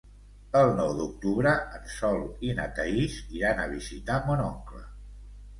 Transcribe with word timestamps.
El 0.61 0.71
nou 0.79 0.93
d'octubre 1.01 1.51
en 1.79 1.85
Sol 1.97 2.25
i 2.49 2.55
na 2.61 2.65
Thaís 2.79 3.19
iran 3.41 3.63
a 3.65 3.69
visitar 3.75 4.21
mon 4.31 4.43
oncle. 4.51 4.83